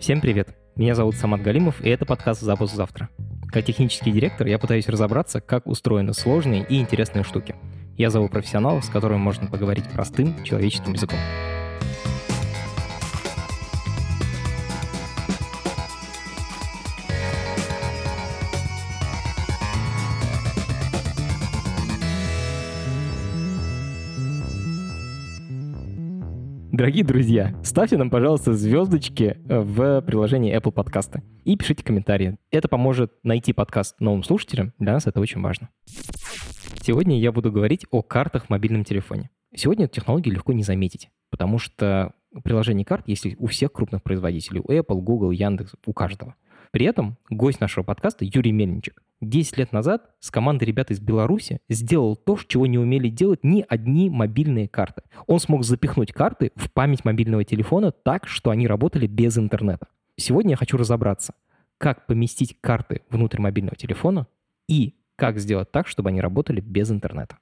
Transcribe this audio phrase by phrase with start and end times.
[0.00, 0.56] Всем привет!
[0.76, 3.10] Меня зовут Самат Галимов, и это подкаст «Запуск завтра».
[3.52, 7.54] Как технический директор я пытаюсь разобраться, как устроены сложные и интересные штуки.
[7.98, 11.18] Я зову профессионалов, с которыми можно поговорить простым человеческим языком.
[26.80, 32.38] Дорогие друзья, ставьте нам, пожалуйста, звездочки э, в приложении Apple Podcasts и пишите комментарии.
[32.50, 34.72] Это поможет найти подкаст новым слушателям.
[34.78, 35.68] Для нас это очень важно.
[36.80, 39.28] Сегодня я буду говорить о картах в мобильном телефоне.
[39.54, 44.62] Сегодня эту технологию легко не заметить, потому что приложение карт есть у всех крупных производителей.
[44.64, 46.34] У Apple, Google, Яндекс, у каждого.
[46.70, 51.60] При этом гость нашего подкаста Юрий Мельничек 10 лет назад с командой ребят из Беларуси
[51.68, 55.02] сделал то, чего не умели делать ни одни мобильные карты.
[55.26, 59.88] Он смог запихнуть карты в память мобильного телефона так, что они работали без интернета.
[60.16, 61.34] Сегодня я хочу разобраться,
[61.76, 64.28] как поместить карты внутрь мобильного телефона
[64.68, 67.36] и как сделать так, чтобы они работали без интернета.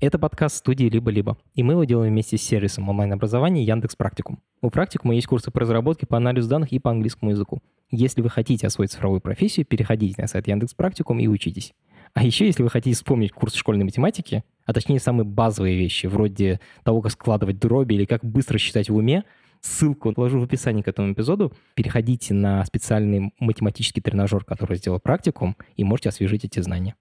[0.00, 4.40] Это подкаст студии «Либо-либо», и мы его делаем вместе с сервисом онлайн-образования Яндекс Практикум.
[4.60, 7.62] У Практикума есть курсы по разработке по анализу данных и по английскому языку.
[7.96, 11.72] Если вы хотите освоить цифровую профессию, переходите на сайт Яндекс Практикум и учитесь.
[12.12, 16.58] А еще, если вы хотите вспомнить курс школьной математики, а точнее самые базовые вещи, вроде
[16.82, 19.22] того, как складывать дроби или как быстро считать в уме,
[19.60, 21.52] ссылку положу в описании к этому эпизоду.
[21.74, 26.96] Переходите на специальный математический тренажер, который сделал практикум, и можете освежить эти знания.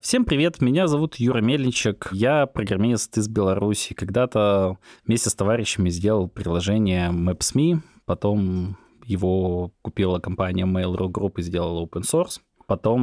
[0.00, 3.94] Всем привет, меня зовут Юра Мельничек, я программист из Беларуси.
[3.94, 11.84] Когда-то вместе с товарищами сделал приложение Maps.me, потом его купила компания Mail.ru Group и сделала
[11.84, 12.40] open source.
[12.66, 13.00] Потом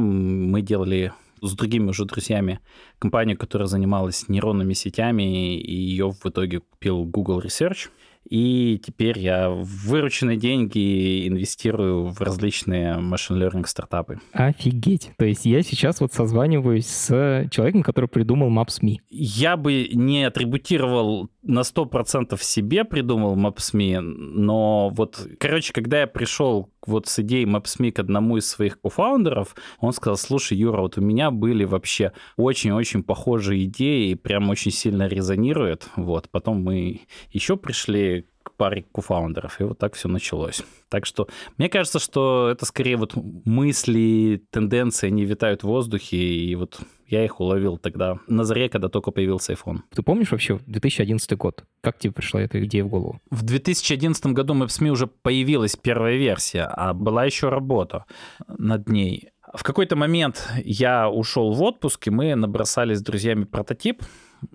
[0.50, 2.60] мы делали с другими уже друзьями
[2.98, 7.88] компанию, которая занималась нейронными сетями, и ее в итоге купил Google Research.
[8.28, 14.20] И теперь я вырученные деньги инвестирую в различные машин learning стартапы.
[14.32, 15.10] Офигеть.
[15.18, 18.98] То есть я сейчас вот созваниваюсь с человеком, который придумал Maps.me.
[19.10, 26.71] Я бы не атрибутировал на 100% себе придумал Maps.me, но вот, короче, когда я пришел
[26.86, 31.00] вот с идеей Maps.me к одному из своих кофаундеров, он сказал, слушай, Юра, вот у
[31.00, 35.88] меня были вообще очень-очень похожие идеи, и прям очень сильно резонирует.
[35.96, 40.62] Вот, потом мы еще пришли к паре кофаундеров, и вот так все началось.
[40.88, 41.28] Так что
[41.58, 46.80] мне кажется, что это скорее вот мысли, тенденции, они витают в воздухе, и вот
[47.12, 49.80] я их уловил тогда на заре, когда только появился iPhone.
[49.94, 51.64] Ты помнишь вообще 2011 год?
[51.82, 53.20] Как тебе пришла эта идея в голову?
[53.30, 58.06] В 2011 году Maps.me уже появилась первая версия, а была еще работа
[58.48, 59.28] над ней.
[59.54, 64.02] В какой-то момент я ушел в отпуск, и мы набросали с друзьями прототип.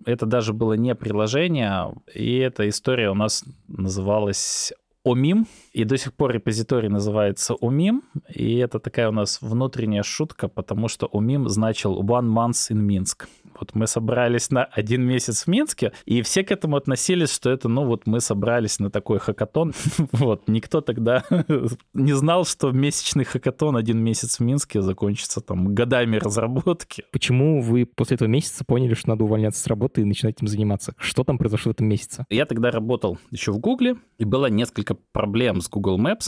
[0.05, 4.73] Это даже было не приложение, и эта история у нас называлась
[5.11, 8.03] ОМИМ, и до сих пор репозиторий называется ОМИМ,
[8.35, 13.27] и это такая у нас внутренняя шутка, потому что ОМИМ значил One Month in Minsk.
[13.59, 17.69] Вот мы собрались на один месяц в Минске, и все к этому относились, что это,
[17.69, 19.73] ну вот мы собрались на такой хакатон.
[20.11, 21.23] вот, никто тогда
[21.93, 27.03] не знал, что месячный хакатон один месяц в Минске закончится там годами разработки.
[27.11, 30.93] Почему вы после этого месяца поняли, что надо увольняться с работы и начинать этим заниматься?
[30.97, 32.25] Что там произошло в этом месяце?
[32.29, 36.27] Я тогда работал еще в Гугле, и было несколько проблем с Google Maps.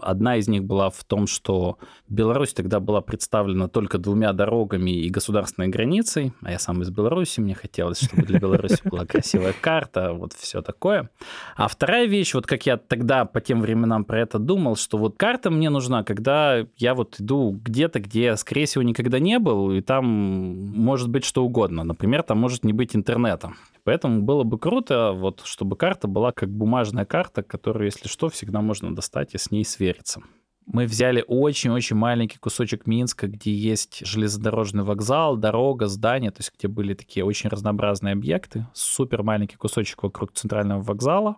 [0.00, 5.10] Одна из них была в том, что Беларусь тогда была представлена только двумя дорогами и
[5.10, 10.12] государственной границей, а я сам из Беларуси, мне хотелось, чтобы для Беларуси была красивая карта,
[10.14, 11.10] вот все такое.
[11.56, 15.16] А вторая вещь, вот как я тогда по тем временам про это думал, что вот
[15.18, 19.82] карта мне нужна, когда я вот иду где-то, где, скорее всего, никогда не был, и
[19.82, 21.84] там может быть что угодно.
[21.84, 23.52] Например, там может не быть интернета.
[23.84, 28.62] Поэтому было бы круто, вот, чтобы карта была как бумажная карта, которую, если что, всегда
[28.62, 30.22] можно достать и с ней свериться.
[30.66, 36.68] Мы взяли очень-очень маленький кусочек Минска, где есть железнодорожный вокзал, дорога, здание, то есть где
[36.68, 38.66] были такие очень разнообразные объекты.
[38.72, 41.36] Супер маленький кусочек вокруг центрального вокзала.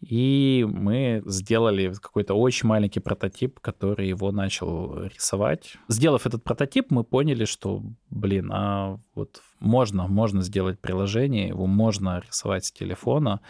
[0.00, 5.76] И мы сделали какой-то очень маленький прототип, который его начал рисовать.
[5.88, 12.20] Сделав этот прототип, мы поняли, что, блин, а вот можно, можно сделать приложение, его можно
[12.20, 13.40] рисовать с телефона.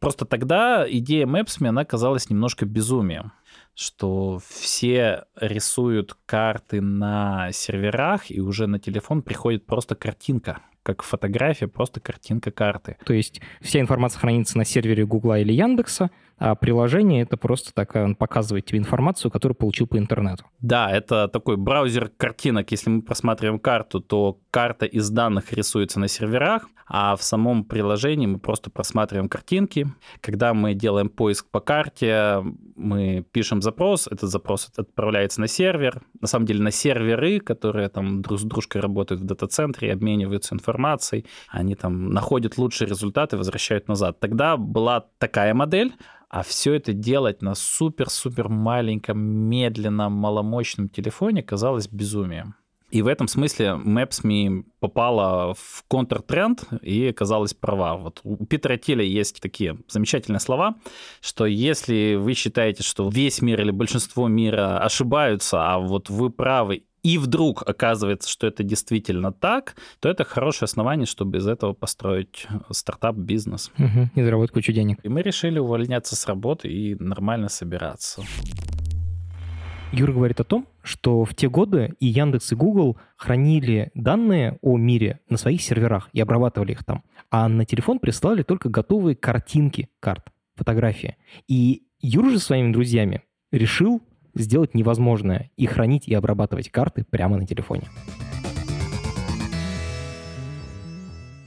[0.00, 3.32] Просто тогда идея Maps.me, она казалась немножко безумием
[3.74, 11.68] что все рисуют карты на серверах, и уже на телефон приходит просто картинка, как фотография,
[11.68, 12.96] просто картинка карты.
[13.04, 16.10] То есть вся информация хранится на сервере Гугла или Яндекса,
[16.44, 20.44] а приложение это просто так, он показывает тебе информацию, которую получил по интернету.
[20.58, 22.72] Да, это такой браузер картинок.
[22.72, 28.26] Если мы просматриваем карту, то карта из данных рисуется на серверах, а в самом приложении
[28.26, 29.86] мы просто просматриваем картинки.
[30.20, 32.42] Когда мы делаем поиск по карте,
[32.74, 38.20] мы пишем запрос, этот запрос отправляется на сервер, на самом деле на серверы, которые там
[38.20, 44.18] друг с дружкой работают в дата-центре, обмениваются информацией, они там находят лучшие результаты, возвращают назад.
[44.18, 45.94] Тогда была такая модель,
[46.32, 52.54] а все это делать на супер-супер маленьком, медленном, маломощном телефоне казалось безумием.
[52.90, 57.96] И в этом смысле Maps.me попала в контртренд и оказалась права.
[57.96, 60.76] Вот у Питера Тиля есть такие замечательные слова,
[61.20, 66.84] что если вы считаете, что весь мир или большинство мира ошибаются, а вот вы правы,
[67.02, 72.46] и вдруг оказывается, что это действительно так, то это хорошее основание, чтобы из этого построить
[72.70, 73.72] стартап-бизнес.
[73.78, 74.98] Угу, и заработать кучу денег.
[75.02, 78.22] И мы решили увольняться с работы и нормально собираться.
[79.92, 84.78] Юра говорит о том, что в те годы и Яндекс, и Google хранили данные о
[84.78, 87.02] мире на своих серверах и обрабатывали их там.
[87.30, 91.16] А на телефон прислали только готовые картинки карт, фотографии.
[91.46, 94.02] И Юра же своими друзьями решил
[94.34, 97.88] сделать невозможное и хранить и обрабатывать карты прямо на телефоне.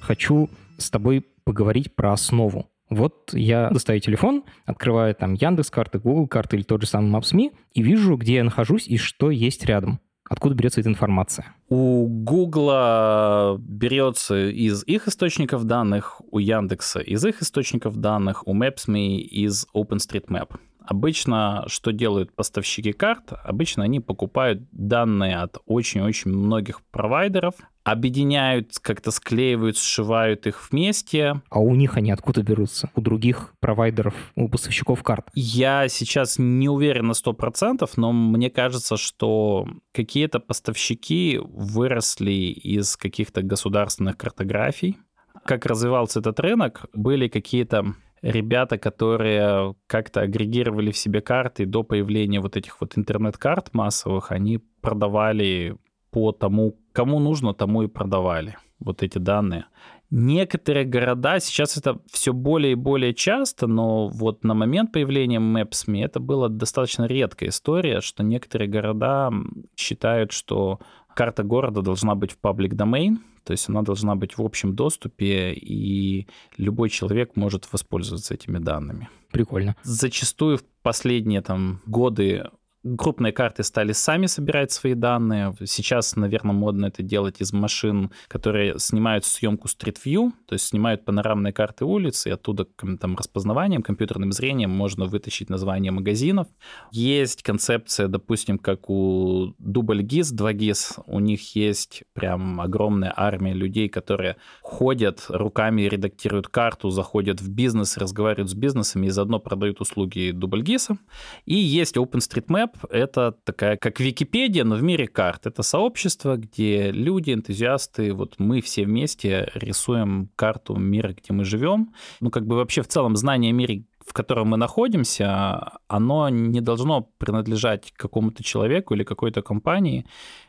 [0.01, 6.27] Хочу с тобой поговорить про основу вот я достаю телефон, открываю там Яндекс карты, Google
[6.27, 9.99] карты или тот же самый Maps.me и вижу, где я нахожусь и что есть рядом.
[10.27, 11.45] Откуда берется эта информация?
[11.69, 19.17] У Google берется из их источников данных, у Яндекса из их источников данных, у Maps.me
[19.17, 20.55] из OpenStreetMap.
[20.87, 23.33] Обычно что делают поставщики карт?
[23.43, 31.41] Обычно они покупают данные от очень-очень многих провайдеров, объединяют, как-то склеивают, сшивают их вместе.
[31.49, 32.89] А у них они откуда берутся?
[32.95, 35.27] У других провайдеров, у поставщиков карт?
[35.33, 43.41] Я сейчас не уверен на 100%, но мне кажется, что какие-то поставщики выросли из каких-то
[43.43, 44.97] государственных картографий.
[45.45, 47.93] Как развивался этот рынок, были какие-то
[48.25, 54.59] ребята, которые как-то агрегировали в себе карты до появления вот этих вот интернет-карт массовых, они
[54.81, 55.77] продавали
[56.09, 59.65] по тому, кому нужно, тому и продавали вот эти данные.
[60.09, 66.03] Некоторые города, сейчас это все более и более часто, но вот на момент появления Maps.me
[66.03, 69.31] это была достаточно редкая история, что некоторые города
[69.75, 70.79] считают, что
[71.15, 75.53] карта города должна быть в public domain, то есть она должна быть в общем доступе,
[75.53, 76.27] и
[76.57, 79.07] любой человек может воспользоваться этими данными.
[79.31, 79.75] Прикольно.
[79.83, 82.49] Зачастую в последние там годы
[82.97, 85.55] крупные карты стали сами собирать свои данные.
[85.65, 91.03] Сейчас, наверное, модно это делать из машин, которые снимают съемку Street View, то есть снимают
[91.03, 96.47] панорамные карты улиц, и оттуда там, распознаванием, компьютерным зрением можно вытащить название магазинов.
[96.91, 103.89] Есть концепция, допустим, как у Дубль GIS, 2GIS, у них есть прям огромная армия людей,
[103.89, 110.31] которые ходят руками, редактируют карту, заходят в бизнес, разговаривают с бизнесами и заодно продают услуги
[110.31, 110.97] Дубль GIS.
[111.45, 115.45] И есть OpenStreetMap, это такая, как Википедия, но в мире карт.
[115.45, 121.93] Это сообщество, где люди, энтузиасты, вот мы все вместе рисуем карту мира, где мы живем.
[122.21, 126.61] Ну, как бы вообще в целом знание о мире, в котором мы находимся, оно не
[126.61, 130.05] должно принадлежать какому-то человеку или какой-то компании.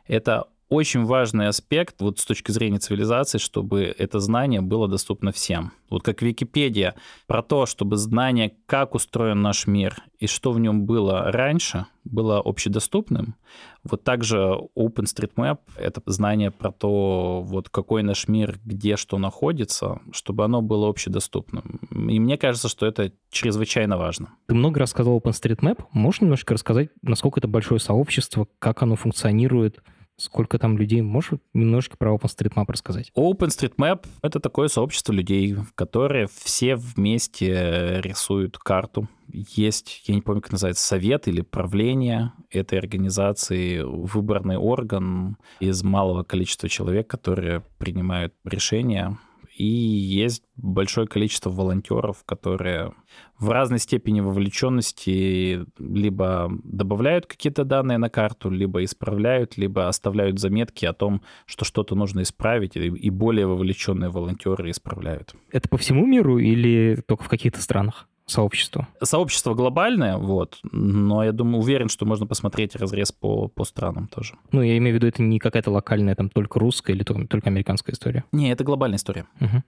[0.06, 5.72] Это очень важный аспект вот с точки зрения цивилизации, чтобы это знание было доступно всем.
[5.90, 6.94] Вот как Википедия
[7.26, 12.40] про то, чтобы знание, как устроен наш мир и что в нем было раньше, было
[12.44, 13.36] общедоступным.
[13.84, 20.44] Вот также OpenStreetMap— это знание про то, вот какой наш мир, где что находится, чтобы
[20.44, 21.80] оно было общедоступным.
[22.10, 24.30] И мне кажется, что это чрезвычайно важно.
[24.46, 25.84] Ты много рассказал OpenStreetMap.
[25.92, 29.80] Можешь немножко рассказать, насколько это большое сообщество, как оно функционирует,
[30.18, 31.02] Сколько там людей?
[31.02, 33.12] Можешь немножко про OpenStreetMap рассказать?
[33.14, 39.08] OpenStreetMap— это такое сообщество людей, которые все вместе рисуют карту.
[39.30, 46.22] Есть, я не помню, как называется, совет или правление этой организации, выборный орган из малого
[46.22, 49.18] количества человек, которые принимают решения
[49.56, 52.92] и есть большое количество волонтеров, которые
[53.38, 60.84] в разной степени вовлеченности либо добавляют какие-то данные на карту, либо исправляют, либо оставляют заметки
[60.84, 65.34] о том, что что-то нужно исправить, и более вовлеченные волонтеры исправляют.
[65.50, 68.08] Это по всему миру или только в каких-то странах?
[68.26, 68.88] Сообщество?
[69.02, 74.34] Сообщество глобальное, вот, но я думаю, уверен, что можно посмотреть разрез по, по странам тоже.
[74.52, 77.48] Ну, я имею в виду, это не какая-то локальная, там, только русская или только, только
[77.48, 78.24] американская история?
[78.32, 79.26] Не, это глобальная история.
[79.40, 79.62] Угу.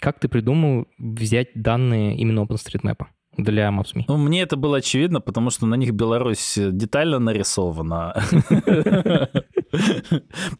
[0.00, 3.06] Как ты придумал взять данные именно OpenStreetMap?
[3.42, 4.04] Для Maps.me?
[4.08, 8.14] Ну, мне это было очевидно, потому что на них Беларусь детально нарисована.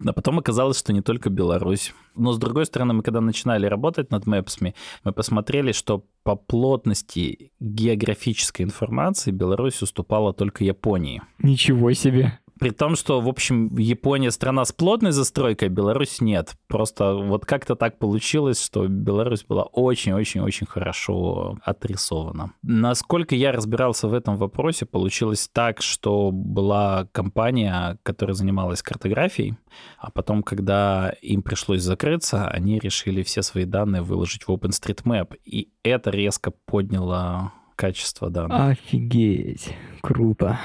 [0.07, 1.93] А потом оказалось, что не только Беларусь.
[2.15, 7.51] Но, с другой стороны, мы когда начинали работать над Мэпсами, мы посмотрели, что по плотности
[7.61, 11.23] географической информации Беларусь уступала только Японии.
[11.39, 12.39] Ничего себе.
[12.61, 16.52] При том, что, в общем, Япония страна с плотной застройкой, Беларусь нет.
[16.69, 22.52] Просто вот как-то так получилось, что Беларусь была очень-очень-очень хорошо отрисована.
[22.62, 29.57] Насколько я разбирался в этом вопросе, получилось так, что была компания, которая занималась картографией,
[29.99, 35.71] а потом, когда им пришлось закрыться, они решили все свои данные выложить в OpenStreetMap, и
[35.83, 38.79] это резко подняло качество данных.
[38.79, 40.59] Офигеть, круто.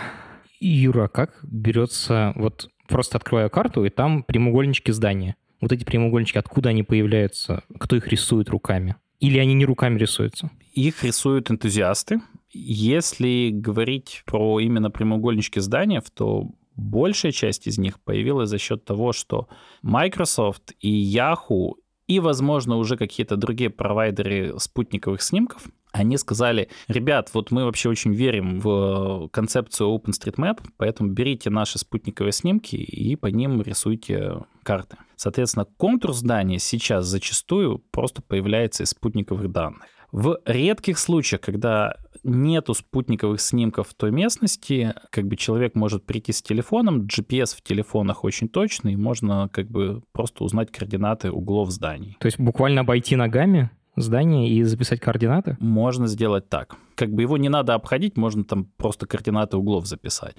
[0.59, 5.35] Юра, как берется, вот просто открываю карту, и там прямоугольнички здания.
[5.61, 7.63] Вот эти прямоугольнички, откуда они появляются?
[7.79, 8.95] Кто их рисует руками?
[9.19, 10.51] Или они не руками рисуются?
[10.73, 12.21] Их рисуют энтузиасты.
[12.51, 19.13] Если говорить про именно прямоугольнички зданий, то большая часть из них появилась за счет того,
[19.13, 19.47] что
[19.81, 21.73] Microsoft и Yahoo
[22.07, 28.13] и, возможно, уже какие-то другие провайдеры спутниковых снимков они сказали, ребят, вот мы вообще очень
[28.13, 34.97] верим в концепцию OpenStreetMap, поэтому берите наши спутниковые снимки и по ним рисуйте карты.
[35.15, 39.83] Соответственно, контур здания сейчас зачастую просто появляется из спутниковых данных.
[40.11, 46.31] В редких случаях, когда нету спутниковых снимков в той местности, как бы человек может прийти
[46.31, 52.17] с телефоном, GPS в телефонах очень точный, можно как бы просто узнать координаты углов зданий.
[52.19, 53.69] То есть буквально обойти ногами?
[53.95, 55.57] Здание и записать координаты?
[55.59, 56.75] Можно сделать так.
[56.95, 60.35] Как бы его не надо обходить, можно там просто координаты углов записать.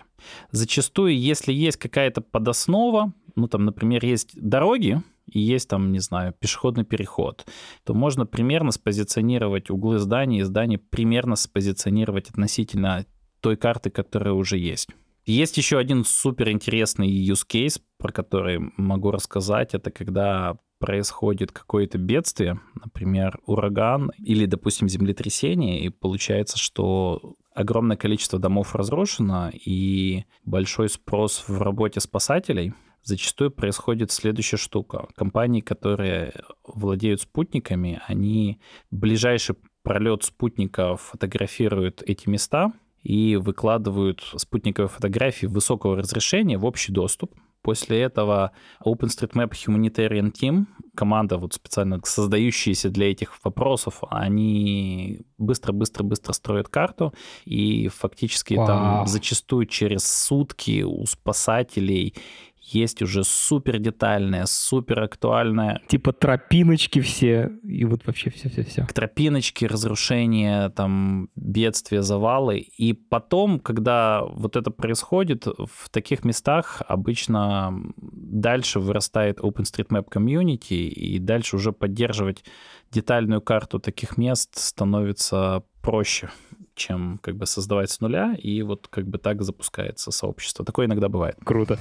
[0.51, 6.35] Зачастую, если есть какая-то подоснова, ну там, например, есть дороги, и есть там, не знаю,
[6.39, 7.47] пешеходный переход,
[7.85, 13.05] то можно примерно спозиционировать углы здания и здания примерно спозиционировать относительно
[13.41, 14.89] той карты, которая уже есть.
[15.25, 19.75] Есть еще один супер интересный use case, про который могу рассказать.
[19.75, 28.39] Это когда происходит какое-то бедствие, например, ураган или, допустим, землетрясение, и получается, что огромное количество
[28.39, 35.09] домов разрушено, и большой спрос в работе спасателей, зачастую происходит следующая штука.
[35.15, 45.47] Компании, которые владеют спутниками, они ближайший пролет спутника фотографируют эти места и выкладывают спутниковые фотографии
[45.47, 47.35] высокого разрешения в общий доступ.
[47.67, 48.53] После этого
[48.85, 57.13] OpenStreetMap Humanitarian Team, команда вот специально создающаяся для этих вопросов, они быстро-быстро-быстро строят карту,
[57.45, 58.67] и фактически Вау.
[58.69, 62.15] там зачастую через сутки у спасателей
[62.67, 65.81] есть уже супер детальная, супер актуальная.
[65.89, 68.87] Типа тропиночки все, и вот вообще все-все-все.
[68.93, 72.59] Тропиночки, разрушения, там, бедствия, завалы.
[72.59, 81.19] И потом, когда вот это происходит, в таких местах обычно дальше вырастает OpenStreetMap Community, и
[81.19, 82.45] дальше уже поддерживать
[82.91, 86.31] детальную карту таких мест становится проще
[86.77, 90.63] чем как бы создавать с нуля, и вот как бы так запускается сообщество.
[90.65, 91.37] Такое иногда бывает.
[91.43, 91.79] Круто.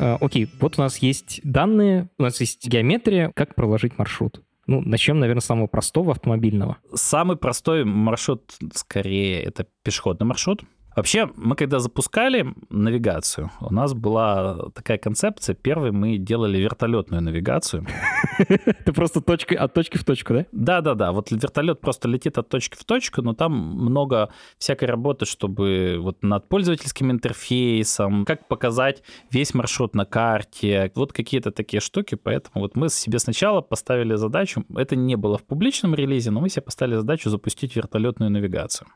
[0.00, 4.42] Э, окей, вот у нас есть данные, у нас есть геометрия, как проложить маршрут.
[4.66, 6.78] Ну, начнем, наверное, с самого простого автомобильного.
[6.94, 10.62] Самый простой маршрут, скорее, это пешеходный маршрут.
[10.96, 15.54] Вообще, мы когда запускали навигацию, у нас была такая концепция.
[15.54, 17.86] Первый мы делали вертолетную навигацию.
[18.38, 20.46] Это просто точка от точки в точку, да?
[20.52, 21.12] Да-да-да.
[21.12, 26.22] Вот вертолет просто летит от точки в точку, но там много всякой работы, чтобы вот
[26.22, 32.16] над пользовательским интерфейсом, как показать весь маршрут на карте, вот какие-то такие штуки.
[32.16, 36.48] Поэтому вот мы себе сначала поставили задачу, это не было в публичном релизе, но мы
[36.48, 38.88] себе поставили задачу запустить вертолетную навигацию.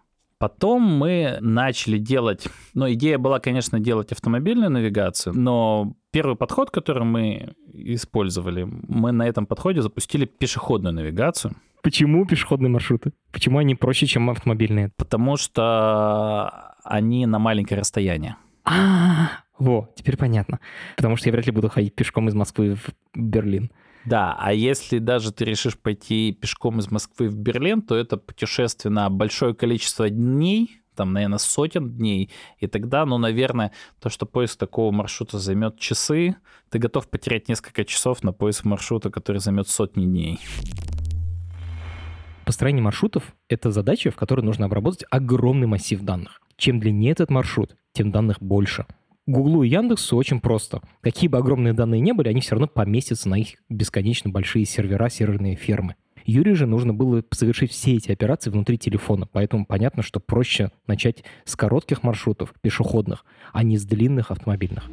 [0.44, 7.04] Потом мы начали делать, ну, идея была, конечно, делать автомобильную навигацию, но первый подход, который
[7.04, 11.54] мы использовали, мы на этом подходе запустили пешеходную навигацию.
[11.82, 13.12] Почему пешеходные маршруты?
[13.32, 14.90] Почему они проще, чем автомобильные?
[14.98, 18.36] Потому что они на маленькое расстояние.
[18.66, 20.60] А, во, теперь понятно.
[20.96, 23.70] Потому что я вряд ли буду ходить пешком из Москвы в Берлин.
[24.04, 28.92] Да, а если даже ты решишь пойти пешком из Москвы в Берлин, то это путешествие
[28.92, 34.58] на большое количество дней, там, наверное, сотен дней, и тогда, ну, наверное, то, что поиск
[34.58, 36.36] такого маршрута займет часы,
[36.70, 40.38] ты готов потерять несколько часов на поиск маршрута, который займет сотни дней.
[42.44, 46.42] Построение маршрутов— это задача, в которой нужно обработать огромный массив данных.
[46.56, 48.84] Чем длиннее этот маршрут, тем данных больше—
[49.26, 50.82] Гуглу и Яндексу очень просто.
[51.00, 55.08] Какие бы огромные данные не были, они все равно поместятся на их бесконечно большие сервера,
[55.08, 55.94] серверные фермы.
[56.26, 61.24] Юре же нужно было совершить все эти операции внутри телефона, поэтому понятно, что проще начать
[61.44, 64.90] с коротких маршрутов, пешеходных, а не с длинных автомобильных.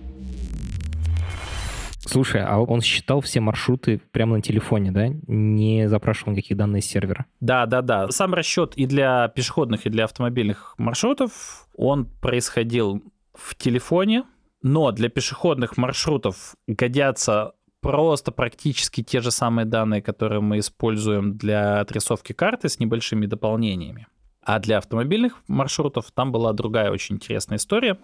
[2.00, 5.09] Слушай, а он считал все маршруты прямо на телефоне, да?
[5.27, 7.25] Не запрашивал никаких данных с сервера?
[7.39, 8.09] Да, да, да.
[8.09, 14.23] Сам расчет и для пешеходных, и для автомобильных маршрутов, он происходил в телефоне,
[14.61, 21.79] но для пешеходных маршрутов годятся просто практически те же самые данные, которые мы используем для
[21.79, 24.07] отрисовки карты с небольшими дополнениями.
[24.43, 28.00] А для автомобильных маршрутов там была другая очень интересная история,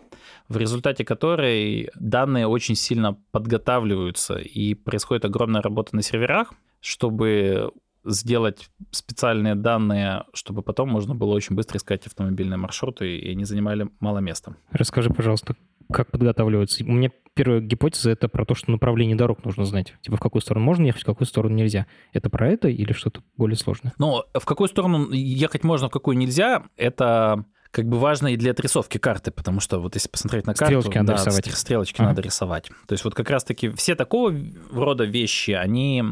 [0.47, 7.71] в результате которой данные очень сильно подготавливаются, и происходит огромная работа на серверах, чтобы
[8.07, 13.89] сделать специальные данные, чтобы потом можно было очень быстро искать автомобильные маршруты, и они занимали
[13.99, 14.55] мало места.
[14.71, 15.55] Расскажи, пожалуйста,
[15.91, 16.83] как подготавливаются?
[16.83, 19.93] У меня первая гипотеза— это про то, что направление дорог нужно знать.
[20.01, 21.87] Типа в какую сторону можно ехать, в какую сторону нельзя.
[22.13, 23.93] Это про это или что-то более сложное?
[23.97, 28.51] Ну, в какую сторону ехать можно, в какую нельзя, это как бы важно и для
[28.51, 31.45] отрисовки карты, потому что вот если посмотреть на карту, стрелочки надо рисовать.
[31.45, 32.09] Стрелочки ага.
[32.09, 32.69] надо рисовать.
[32.87, 34.33] То есть вот как раз-таки все такого
[34.71, 36.03] рода вещи, они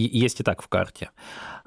[0.00, 1.10] есть и так в карте.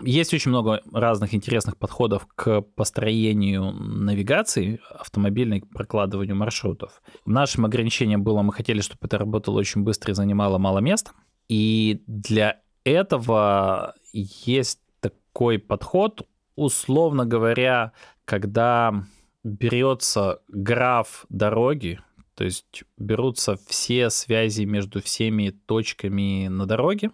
[0.01, 7.01] Есть очень много разных интересных подходов к построению навигации автомобильной, к прокладыванию маршрутов.
[7.25, 11.11] Нашим ограничением было, мы хотели, чтобы это работало очень быстро и занимало мало места.
[11.49, 17.93] И для этого есть такой подход, условно говоря,
[18.25, 19.05] когда
[19.43, 21.99] берется граф дороги,
[22.35, 27.11] то есть берутся все связи между всеми точками на дороге,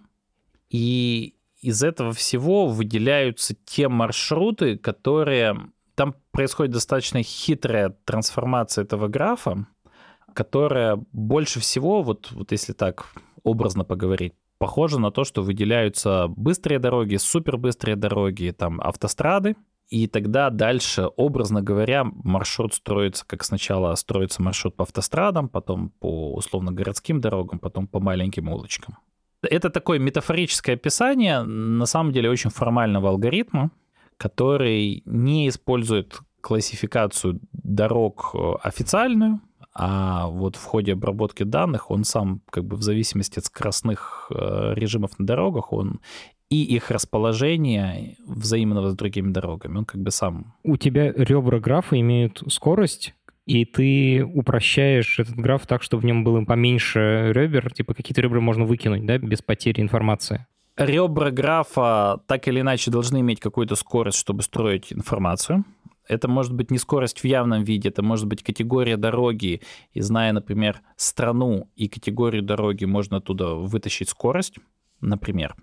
[0.73, 5.69] и из этого всего выделяются те маршруты, которые...
[5.95, 9.67] Там происходит достаточно хитрая трансформация этого графа,
[10.33, 13.05] которая больше всего, вот, вот если так
[13.43, 19.55] образно поговорить, похожа на то, что выделяются быстрые дороги, супербыстрые дороги, там автострады,
[19.89, 26.33] и тогда дальше, образно говоря, маршрут строится, как сначала строится маршрут по автострадам, потом по
[26.33, 28.97] условно городским дорогам, потом по маленьким улочкам.
[29.43, 33.71] Это такое метафорическое описание, на самом деле, очень формального алгоритма,
[34.17, 39.39] который не использует классификацию дорог э, официальную,
[39.75, 44.73] а вот в ходе обработки данных он сам, как бы в зависимости от скоростных э,
[44.75, 45.99] режимов на дорогах, он
[46.49, 50.53] и их расположение взаимного с другими дорогами, он как бы сам...
[50.63, 56.23] У тебя ребра графа имеют скорость, и ты упрощаешь этот граф так, чтобы в нем
[56.23, 60.45] было поменьше ребер, типа какие-то ребра можно выкинуть, да, без потери информации.
[60.77, 65.65] Ребра графа так или иначе должны иметь какую-то скорость, чтобы строить информацию.
[66.07, 69.61] Это может быть не скорость в явном виде, это может быть категория дороги.
[69.93, 74.57] И зная, например, страну и категорию дороги, можно оттуда вытащить скорость,
[74.99, 75.55] например.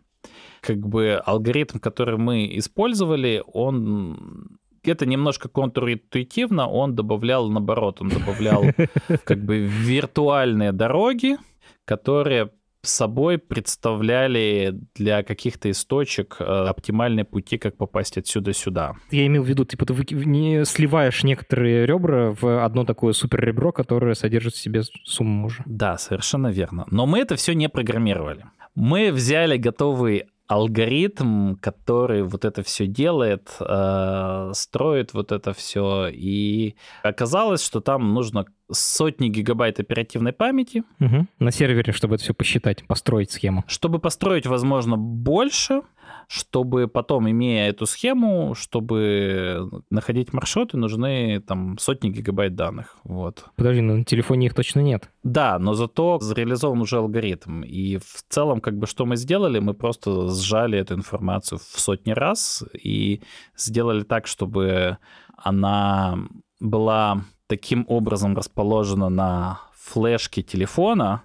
[0.61, 8.64] Как бы алгоритм, который мы использовали, он это немножко контринтуитивно, он добавлял, наоборот, он добавлял
[9.25, 11.37] как бы виртуальные дороги,
[11.85, 12.51] которые
[12.83, 18.95] собой представляли для каких-то из точек э, оптимальные пути, как попасть отсюда сюда.
[19.11, 23.73] Я имел в виду, типа, ты не сливаешь некоторые ребра в одно такое супер ребро,
[23.73, 25.62] которое содержит в себе сумму уже.
[25.66, 26.87] Да, совершенно верно.
[26.90, 28.47] Но мы это все не программировали.
[28.75, 36.09] Мы взяли готовый алгоритм, который вот это все делает, э, строит вот это все.
[36.13, 40.83] И оказалось, что там нужно сотни гигабайт оперативной памяти.
[40.99, 41.27] Угу.
[41.39, 43.63] На сервере, чтобы это все посчитать, построить схему.
[43.69, 45.83] Чтобы построить, возможно, больше,
[46.31, 52.99] чтобы потом, имея эту схему, чтобы находить маршруты, нужны там сотни гигабайт данных.
[53.03, 53.47] Вот.
[53.57, 55.11] Подожди, но на телефоне их точно нет.
[55.25, 57.64] Да, но зато реализован уже алгоритм.
[57.64, 59.59] И в целом, как бы, что мы сделали?
[59.59, 63.23] Мы просто сжали эту информацию в сотни раз и
[63.57, 64.99] сделали так, чтобы
[65.37, 66.16] она
[66.61, 71.25] была таким образом расположена на флешке телефона,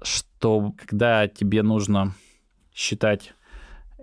[0.00, 2.14] что когда тебе нужно
[2.74, 3.34] считать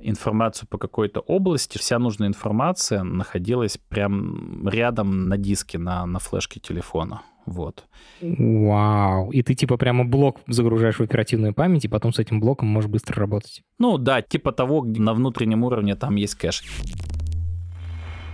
[0.09, 6.59] информацию по какой-то области, вся нужная информация находилась прям рядом на диске, на, на флешке
[6.59, 7.21] телефона.
[7.45, 7.85] Вот.
[8.21, 9.31] Вау.
[9.31, 12.89] И ты типа прямо блок загружаешь в оперативную память, и потом с этим блоком можешь
[12.89, 13.63] быстро работать.
[13.79, 16.63] Ну да, типа того, где на внутреннем уровне там есть кэш.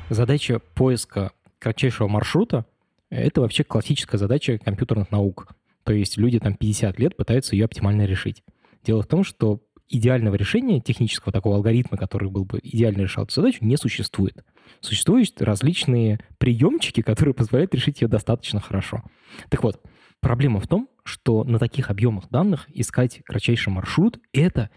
[0.10, 2.66] Задача поиска кратчайшего маршрута—
[3.10, 5.48] это вообще классическая задача компьютерных наук.
[5.84, 8.44] То есть люди там 50 лет пытаются ее оптимально решить.
[8.84, 13.34] Дело в том, что идеального решения технического такого алгоритма, который был бы идеально решал эту
[13.34, 14.44] задачу, не существует.
[14.80, 19.04] Существуют различные приемчики, которые позволяют решить ее достаточно хорошо.
[19.50, 19.82] Так вот,
[20.20, 24.70] проблема в том, что на таких объемах данных искать кратчайший маршрут— это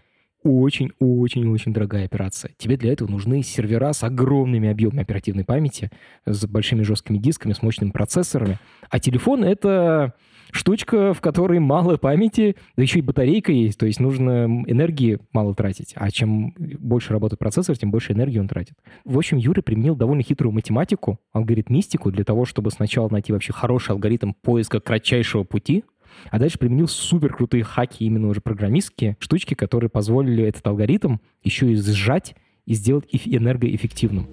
[0.43, 2.51] очень-очень-очень дорогая операция.
[2.57, 5.89] Тебе для этого нужны сервера с огромными объемами оперативной памяти,
[6.25, 8.59] с большими жесткими дисками, с мощными процессорами.
[8.89, 10.13] А телефон— это
[10.53, 15.55] штучка, в которой мало памяти, да еще и батарейка есть, то есть нужно энергии мало
[15.55, 15.93] тратить.
[15.95, 18.75] А чем больше работает процессор, тем больше энергии он тратит.
[19.03, 23.91] В общем, Юра применил довольно хитрую математику, алгоритмистику для того, чтобы сначала найти вообще хороший
[23.91, 25.83] алгоритм поиска кратчайшего пути,
[26.31, 31.71] а дальше применил супер крутые хаки, именно уже программистские штучки, которые позволили этот алгоритм еще
[31.71, 34.27] и сжать и сделать энергоэффективным.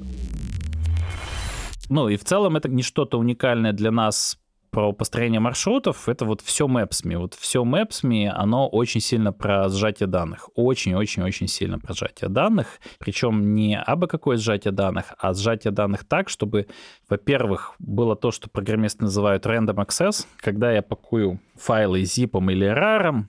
[1.89, 4.39] Ну и в целом это не что-то уникальное для нас
[4.71, 7.19] про построение маршрутов, это вот все Maps.me.
[7.19, 10.49] Вот все Maps.me, оно очень сильно про сжатие данных.
[10.55, 12.81] Очень-очень-очень сильно про сжатие данных.
[12.99, 16.69] Причем не абы какое сжатие данных, а сжатие данных так, чтобы,
[17.09, 23.25] во-первых, было то, что программисты называют random access, когда я пакую файлы zip или RAR,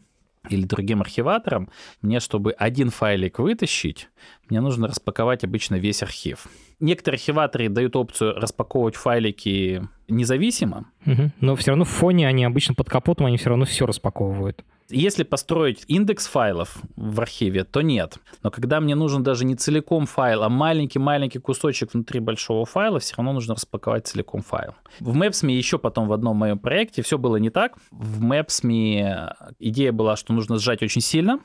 [0.50, 1.70] или другим архиватором,
[2.02, 4.10] мне, чтобы один файлик вытащить,
[4.50, 6.48] мне нужно распаковать обычно весь архив.
[6.80, 10.86] Некоторые архиваторы дают опцию распаковывать файлики независимо.
[11.06, 11.32] Угу.
[11.40, 14.64] Но все равно в фоне они обычно под капотом, они все равно все распаковывают.
[14.92, 18.18] Если построить индекс файлов в архиве, то нет.
[18.44, 23.16] Но когда мне нужен даже не целиком файл, а маленький-маленький кусочек внутри большого файла, все
[23.16, 24.76] равно нужно распаковать целиком файл.
[25.00, 27.78] В Maps.me еще потом в одном моем проекте все было не так.
[27.92, 31.40] В Maps.me идея была, что нужно сжать очень сильно,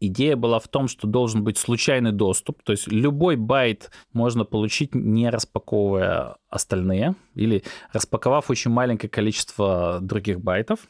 [0.00, 4.94] Идея была в том, что должен быть случайный доступ, то есть любой байт можно получить,
[4.94, 10.80] не распаковывая остальные, или распаковав очень маленькое количество других байтов.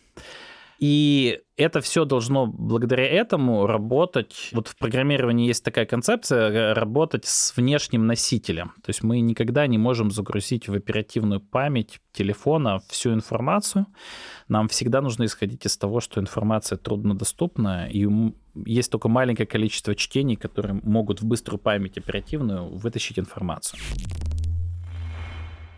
[0.79, 4.51] И это все должно благодаря этому работать.
[4.53, 8.75] Вот в программировании есть такая концепция э, работать с внешним носителем.
[8.85, 13.87] То есть мы никогда не можем загрузить в оперативную память телефона всю информацию.
[14.47, 18.07] Нам всегда нужно исходить из того, что информация труднодоступна, и
[18.65, 23.81] есть только маленькое количество чтений, которые могут в быструю память оперативную вытащить информацию.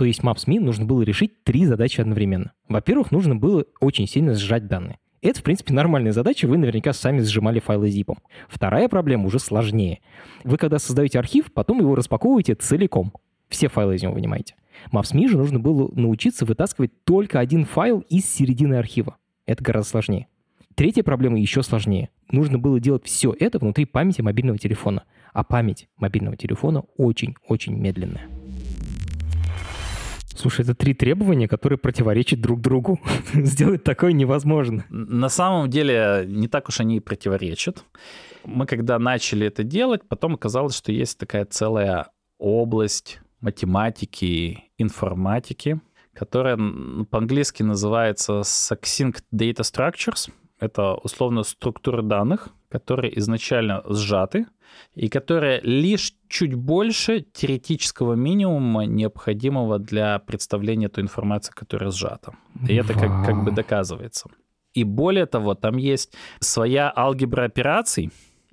[0.01, 2.53] То есть Maps.me нужно было решить три задачи одновременно.
[2.71, 4.99] Во-первых, нужно было очень сильно сжать данные.
[5.21, 8.17] Это, в принципе, нормальная задача, вы наверняка сами сжимали файлы zip.
[8.49, 10.01] Вторая проблема уже сложнее.
[10.43, 13.13] Вы, когда создаете архив, потом его распаковываете целиком.
[13.51, 14.55] Все файлы из него вынимаете.
[14.91, 19.19] Maps.me же нужно было научиться вытаскивать только один файл из середины архива.
[19.45, 20.29] Это гораздо сложнее.
[20.77, 22.09] Третья проблема еще сложнее.
[22.31, 25.05] Нужно было делать все это внутри памяти мобильного телефона.
[25.35, 28.40] А память мобильного телефона очень-очень медленная.
[30.41, 32.99] Слушай, это три требования, которые противоречат друг другу.
[33.35, 34.87] Сделать такое невозможно.
[34.89, 37.85] На самом деле не так уж они и противоречат.
[38.47, 45.79] Мы когда начали это делать, потом оказалось, что есть такая целая область математики, информатики,
[46.15, 46.57] которая
[47.11, 50.31] по-английски называется Succinct Data Structures.
[50.59, 54.47] Это условно структуры данных, которые изначально сжаты,
[54.95, 62.35] и которая лишь чуть больше теоретического минимума, необходимого для представления той информации, которая сжата.
[62.69, 64.29] И это как, как бы доказывается.
[64.73, 68.11] И более того, там есть своя алгебра операций,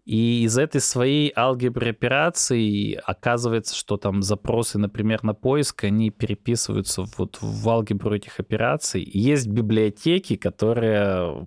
[0.07, 7.03] и из этой своей алгебры операций оказывается, что там запросы, например, на поиск, они переписываются
[7.17, 9.03] вот в алгебру этих операций.
[9.03, 11.45] Есть библиотеки, которые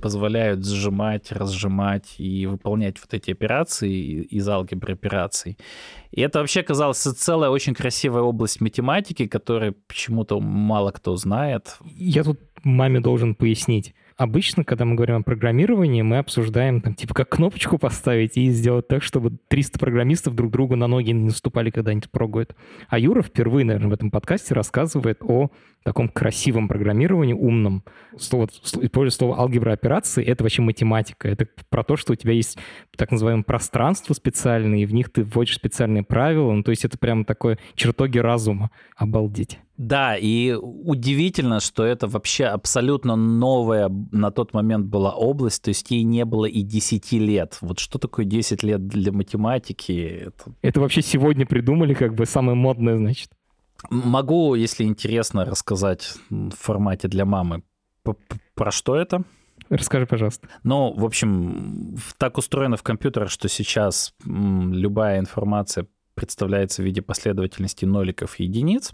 [0.00, 5.58] позволяют сжимать, разжимать и выполнять вот эти операции из алгебры операций.
[6.10, 11.78] И это вообще оказалась целая очень красивая область математики, которую почему-то мало кто знает.
[11.96, 13.94] Я тут маме должен пояснить.
[14.22, 18.86] Обычно, когда мы говорим о программировании, мы обсуждаем, там, типа, как кнопочку поставить и сделать
[18.86, 22.54] так, чтобы 300 программистов друг другу на ноги не наступали, когда они прогают.
[22.86, 25.50] А Юра впервые, наверное, в этом подкасте рассказывает о
[25.82, 27.82] таком красивом программировании, умном.
[28.16, 31.26] Слово, используя слово алгебра операций, это вообще математика.
[31.26, 32.58] Это про то, что у тебя есть
[32.96, 36.52] так называемое пространство специальное, и в них ты вводишь специальные правила.
[36.52, 38.70] Ну, то есть это прям такое чертоги разума.
[38.96, 39.58] Обалдеть.
[39.82, 45.90] Да, и удивительно, что это вообще абсолютно новая на тот момент была область, то есть
[45.90, 47.58] ей не было и 10 лет.
[47.60, 50.28] Вот что такое 10 лет для математики?
[50.28, 53.30] Это, это вообще сегодня придумали, как бы самое модное, значит.
[53.90, 57.64] Могу, если интересно, рассказать в формате для мамы.
[58.54, 59.24] Про что это?
[59.68, 60.46] Расскажи, пожалуйста.
[60.62, 67.84] Ну, в общем, так устроено в компьютерах, что сейчас любая информация представляется в виде последовательности
[67.84, 68.92] ноликов и единиц.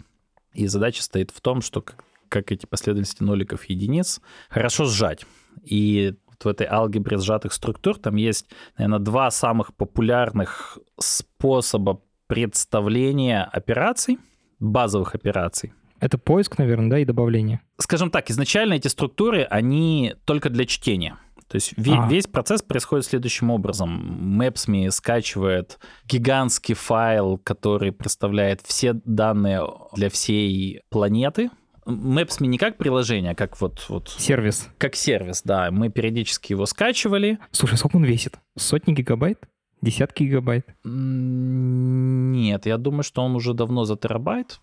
[0.53, 5.25] И задача стоит в том, что как, как эти последовательности ноликов и единиц хорошо сжать.
[5.63, 13.43] И вот в этой алгебре сжатых структур там есть, наверное, два самых популярных способа представления
[13.43, 14.19] операций,
[14.59, 15.73] базовых операций.
[15.99, 17.61] Это поиск, наверное, да, и добавление.
[17.77, 21.17] Скажем так, изначально эти структуры, они только для чтения.
[21.49, 22.07] То есть а.
[22.07, 24.39] весь процесс происходит следующим образом.
[24.39, 29.61] Maps.me скачивает гигантский файл, который представляет все данные
[29.93, 31.49] для всей планеты,
[31.85, 34.09] Maps.me не как приложение, а как вот, вот...
[34.09, 34.69] Сервис.
[34.77, 35.71] Как сервис, да.
[35.71, 37.39] Мы периодически его скачивали.
[37.49, 38.37] Слушай, сколько он весит?
[38.55, 39.39] Сотни гигабайт?
[39.81, 40.67] Десятки гигабайт?
[40.83, 44.59] Нет, я думаю, что он уже давно за терабайт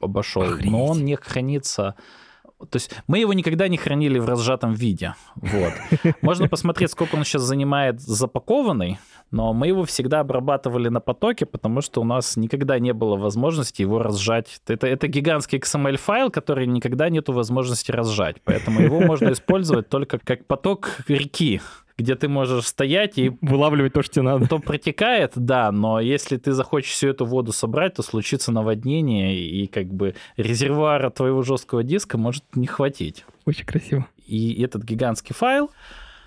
[0.00, 0.70] обошел, Охренеть.
[0.70, 1.94] но он не хранится
[2.58, 5.14] то есть мы его никогда не хранили в разжатом виде.
[5.36, 5.72] Вот.
[6.22, 8.98] Можно посмотреть, сколько он сейчас занимает запакованный,
[9.30, 13.82] но мы его всегда обрабатывали на потоке, потому что у нас никогда не было возможности
[13.82, 14.60] его разжать.
[14.66, 20.46] Это, это гигантский XML-файл, который никогда нету возможности разжать, поэтому его можно использовать только как
[20.46, 21.60] поток реки
[21.98, 23.32] где ты можешь стоять и...
[23.40, 24.46] Вылавливать то, что тебе надо.
[24.46, 29.66] То протекает, да, но если ты захочешь всю эту воду собрать, то случится наводнение, и
[29.66, 33.24] как бы резервуара твоего жесткого диска может не хватить.
[33.46, 34.06] Очень красиво.
[34.26, 35.70] И этот гигантский файл,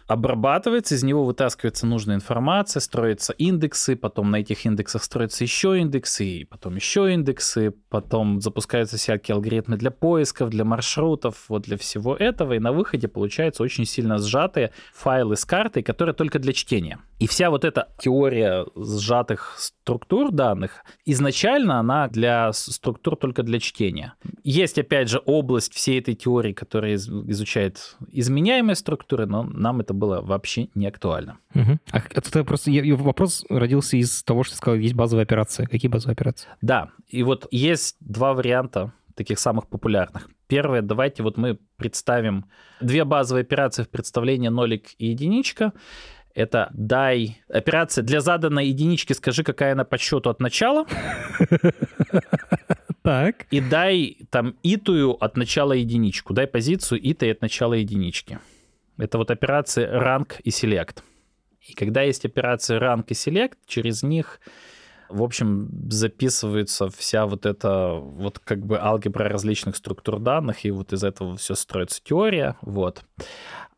[0.09, 6.25] обрабатывается, из него вытаскивается нужная информация, строятся индексы, потом на этих индексах строятся еще индексы,
[6.25, 12.15] и потом еще индексы, потом запускаются всякие алгоритмы для поисков, для маршрутов, вот для всего
[12.15, 16.97] этого, и на выходе получаются очень сильно сжатые файлы с картой, которые только для чтения.
[17.19, 24.13] И вся вот эта теория сжатых структур данных, изначально она для структур только для чтения.
[24.43, 30.21] Есть, опять же, область всей этой теории, которая изучает изменяемые структуры, но нам это было
[30.21, 31.37] вообще не актуально.
[31.53, 31.79] Угу.
[31.91, 35.65] А это просто я, вопрос родился из того, что ты сказал, есть базовые операции.
[35.65, 36.49] Какие базовые операции?
[36.61, 40.29] Да, и вот есть два варианта таких самых популярных.
[40.47, 42.45] Первое, давайте вот мы представим
[42.81, 45.73] две базовые операции в представлении нолик и единичка.
[46.33, 50.85] Это дай операция для заданной единички, скажи, какая она по счету от начала.
[53.01, 53.47] Так.
[53.49, 56.33] И дай там итую от начала единичку.
[56.33, 58.39] Дай позицию итой от начала единички.
[58.99, 61.01] Это вот операции rank и select.
[61.61, 64.39] И когда есть операции rank и select, через них
[65.09, 70.93] в общем, записывается вся вот эта вот как бы алгебра различных структур данных, и вот
[70.93, 73.01] из этого все строится теория, вот.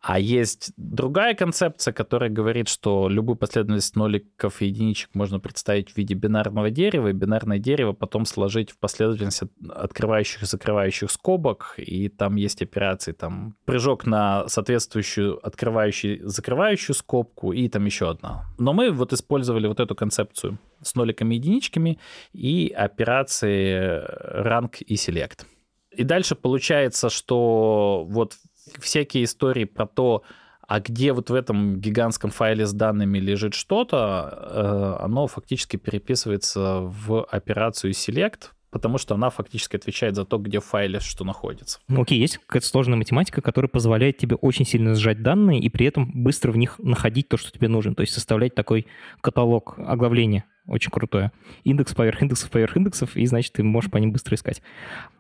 [0.02, 5.98] А есть другая концепция, которая говорит, что любую последовательность ноликов и единичек можно представить в
[5.98, 12.10] виде бинарного дерева, и бинарное дерево потом сложить в последовательность открывающих и закрывающих скобок, и
[12.10, 18.46] там есть операции, там прыжок на соответствующую открывающую закрывающую скобку, и там еще одна.
[18.58, 22.00] Но мы вот использовали вот эту концепцию с ноликами и единичками
[22.34, 24.04] и операции
[24.44, 25.46] rank и select.
[25.92, 28.38] И дальше получается, что вот
[28.80, 30.24] всякие истории про то,
[30.68, 36.80] а где вот в этом гигантском файле с данными лежит что-то, э, оно фактически переписывается
[36.82, 41.80] в операцию select, потому что она фактически отвечает за то, где в файле что находится.
[41.90, 45.86] Ну окей, есть какая-то сложная математика, которая позволяет тебе очень сильно сжать данные и при
[45.86, 48.88] этом быстро в них находить то, что тебе нужно, то есть составлять такой
[49.20, 51.32] каталог оглавления очень крутое.
[51.64, 54.62] Индекс поверх индексов поверх индексов, и, значит, ты можешь по ним быстро искать.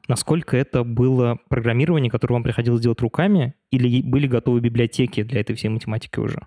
[0.08, 5.56] Насколько это было программирование, которое вам приходилось делать руками, или были готовы библиотеки для этой
[5.56, 6.46] всей математики уже?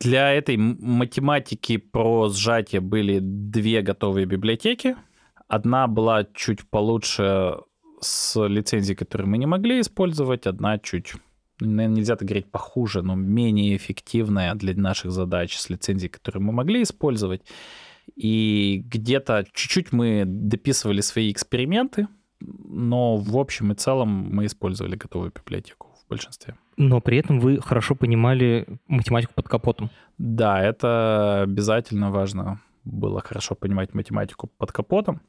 [0.00, 4.96] Для этой математики про сжатие были две готовые библиотеки.
[5.46, 7.56] Одна была чуть получше
[8.00, 11.12] с лицензией, которую мы не могли использовать, одна чуть
[11.60, 16.52] наверное, нельзя так говорить похуже, но менее эффективная для наших задач с лицензией, которую мы
[16.52, 17.42] могли использовать.
[18.14, 22.08] И где-то чуть-чуть мы дописывали свои эксперименты,
[22.40, 26.56] но в общем и целом мы использовали готовую библиотеку в большинстве.
[26.76, 29.90] Но при этом вы хорошо понимали математику под капотом.
[30.18, 35.20] Да, это обязательно важно было хорошо понимать математику под капотом.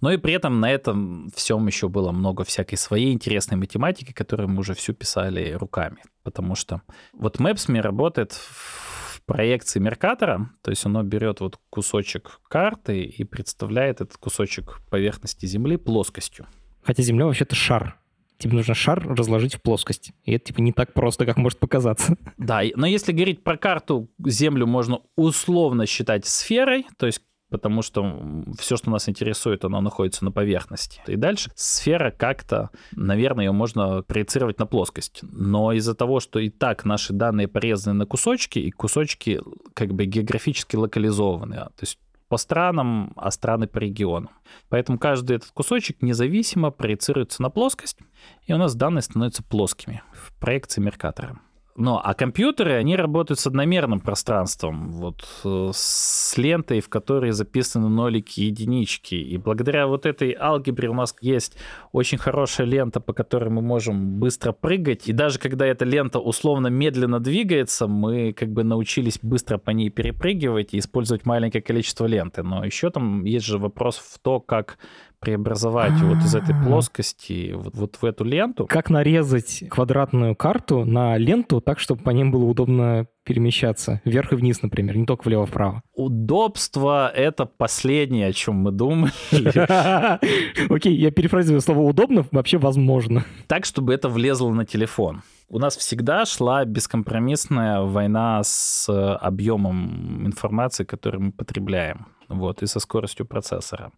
[0.00, 4.48] Но и при этом на этом всем еще было много всякой своей интересной математики, которую
[4.48, 5.98] мы уже всю писали руками.
[6.22, 8.38] Потому что вот Maps.me работает
[9.28, 15.76] проекции Меркатора, то есть оно берет вот кусочек карты и представляет этот кусочек поверхности Земли
[15.76, 16.46] плоскостью.
[16.82, 18.00] Хотя Земля вообще-то шар.
[18.38, 20.12] Тебе нужно шар разложить в плоскость.
[20.24, 22.16] И это типа не так просто, как может показаться.
[22.38, 28.20] Да, но если говорить про карту, Землю можно условно считать сферой, то есть потому что
[28.58, 31.00] все, что нас интересует, оно находится на поверхности.
[31.06, 35.20] И дальше сфера как-то, наверное, ее можно проецировать на плоскость.
[35.22, 39.40] Но из-за того, что и так наши данные порезаны на кусочки, и кусочки
[39.74, 44.30] как бы географически локализованы, то есть по странам, а страны по регионам.
[44.68, 47.98] Поэтому каждый этот кусочек независимо проецируется на плоскость,
[48.46, 51.40] и у нас данные становятся плоскими в проекции Меркатора.
[51.80, 57.88] Ну, а компьютеры, они работают с одномерным пространством, вот э, с лентой, в которой записаны
[57.88, 59.14] нолики и единички.
[59.14, 61.56] И благодаря вот этой алгебре у нас есть
[61.92, 65.06] очень хорошая лента, по которой мы можем быстро прыгать.
[65.08, 69.88] И даже когда эта лента условно медленно двигается, мы как бы научились быстро по ней
[69.88, 72.42] перепрыгивать и использовать маленькое количество ленты.
[72.42, 74.78] Но еще там есть же вопрос в то, как
[75.20, 78.66] преобразовать вот из этой плоскости вот, вот в эту ленту.
[78.66, 84.36] Как нарезать квадратную карту на ленту так, чтобы по ним было удобно перемещаться вверх и
[84.36, 85.82] вниз, например, не только влево-вправо.
[85.92, 89.12] Удобство— это последнее, о чем мы думали.
[90.72, 93.24] Окей, я перефразирую слово «удобно», вообще возможно.
[93.46, 95.22] Так, чтобы это влезло на телефон.
[95.50, 102.80] У нас всегда шла бескомпромиссная война с объемом информации, которую мы потребляем вот, и со
[102.80, 103.92] скоростью процессора.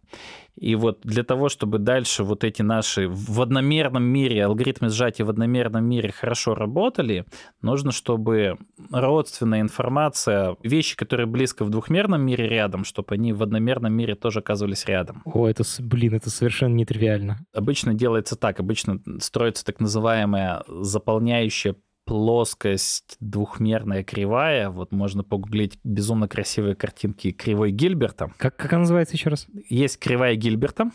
[0.55, 5.29] И вот для того, чтобы дальше вот эти наши в одномерном мире, алгоритмы сжатия в
[5.29, 7.25] одномерном мире хорошо работали,
[7.61, 8.57] нужно, чтобы
[8.91, 14.39] родственная информация, вещи, которые близко в двухмерном мире рядом, чтобы они в одномерном мире тоже
[14.39, 15.21] оказывались рядом.
[15.25, 17.45] О, это, блин, это совершенно нетривиально.
[17.53, 21.75] Обычно делается так, обычно строится так называемая заполняющая
[22.11, 24.69] плоскость двухмерная кривая.
[24.69, 28.33] Вот можно погуглить безумно красивые картинки кривой Гильберта.
[28.35, 29.47] Как, как она называется еще раз?
[29.69, 30.91] Есть кривая Гильберта,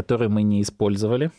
[0.00, 1.30] которую мы не использовали.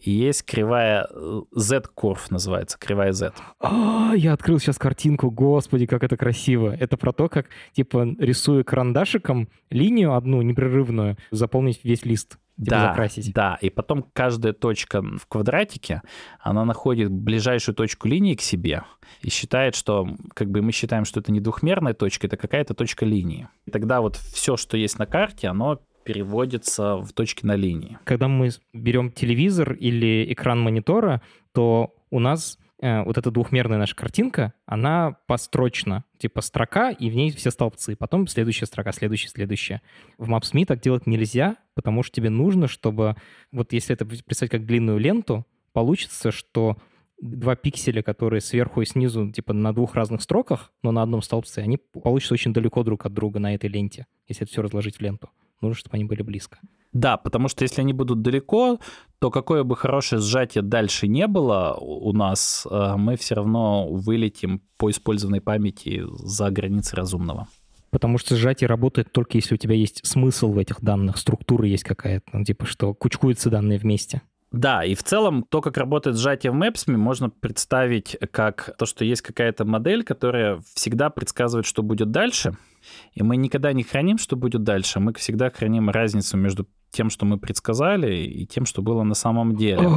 [0.00, 3.32] И есть кривая э, Z-курв называется, кривая Z.
[3.58, 6.72] А, я открыл сейчас картинку, господи, как это красиво.
[6.78, 12.88] Это про то, как, типа, рисуя карандашиком линию одну непрерывную, заполнить весь лист типа да,
[12.88, 13.34] закрасить.
[13.34, 16.02] Да, и потом каждая точка в квадратике,
[16.38, 18.84] она находит ближайшую точку линии к себе
[19.22, 23.04] и считает, что, как бы мы считаем, что это не двухмерная точка, это какая-то точка
[23.04, 23.48] линии.
[23.66, 27.98] И тогда вот все, что есть на карте, оно переводится в точки на линии.
[28.04, 33.96] Когда мы берем телевизор или экран монитора, то у нас Э, вот эта двухмерная наша
[33.96, 37.96] картинка, она построчна, типа строка, и в ней все столбцы.
[37.96, 39.80] Потом следующая строка, следующая, следующая.
[40.18, 43.16] В Maps.me так делать нельзя, потому что тебе нужно, чтобы...
[43.52, 46.76] Вот если это представить как длинную ленту, получится, что
[47.20, 51.62] два пикселя, которые сверху и снизу, типа на двух разных строках, но на одном столбце,
[51.62, 55.00] они получатся очень далеко друг от друга на этой ленте, если это все разложить в
[55.00, 55.30] ленту.
[55.64, 56.58] Нужно, чтобы они были близко.
[56.92, 58.78] Да, потому что если они будут далеко,
[59.18, 64.62] то какое бы хорошее сжатие дальше не было у нас, э, мы все равно вылетим
[64.76, 67.48] по использованной памяти за границы разумного.
[67.90, 71.84] Потому что сжатие работает только если у тебя есть смысл в этих данных, структура есть
[71.84, 74.22] какая-то, ну, типа что кучкуются данные вместе.
[74.52, 79.04] Да, и в целом то, как работает сжатие в Maps, можно представить как то, что
[79.04, 82.56] есть какая-то модель, которая всегда предсказывает, что будет дальше,
[83.12, 87.26] и мы никогда не храним, что будет дальше, мы всегда храним разницу между тем, что
[87.26, 89.88] мы предсказали, и тем, что было на самом деле.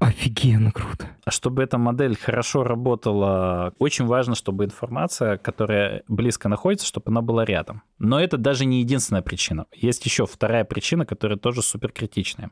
[0.00, 1.06] Офигенно круто.
[1.24, 7.22] А чтобы эта модель хорошо работала, очень важно, чтобы информация, которая близко находится, чтобы она
[7.22, 7.82] была рядом.
[7.98, 9.66] Но это даже не единственная причина.
[9.72, 12.50] Есть еще вторая причина, которая тоже супер критичная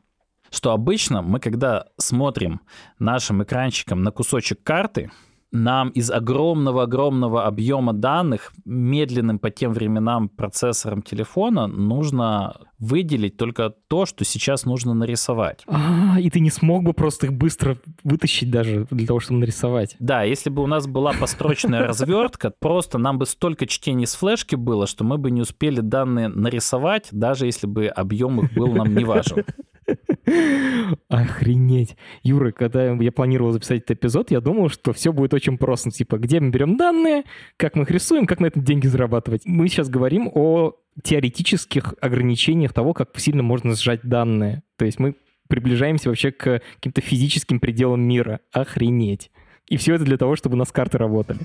[0.52, 2.60] что обычно мы, когда смотрим
[2.98, 5.10] нашим экранчиком на кусочек карты,
[5.52, 14.06] нам из огромного-огромного объема данных медленным по тем временам процессором телефона нужно выделить только то,
[14.06, 15.62] что сейчас нужно нарисовать.
[15.68, 19.94] А, и ты не смог бы просто их быстро вытащить даже для того, чтобы нарисовать.
[20.00, 24.56] Да, если бы у нас была построчная развертка, просто нам бы столько чтений с флешки
[24.56, 28.94] было, что мы бы не успели данные нарисовать, даже если бы объем их был нам
[28.94, 29.44] не важен.
[31.08, 31.96] Охренеть.
[32.22, 35.90] Юра, когда я планировал записать этот эпизод, я думал, что все будет очень просто.
[35.90, 37.24] Типа, где мы берем данные,
[37.56, 39.42] как мы их рисуем, как на этом деньги зарабатывать.
[39.44, 44.62] Мы сейчас говорим о теоретических ограничениях того, как сильно можно сжать данные.
[44.76, 45.16] То есть мы
[45.48, 48.40] приближаемся вообще к каким-то физическим пределам мира.
[48.52, 49.30] Охренеть.
[49.68, 51.40] И все это для того, чтобы у нас карты работали.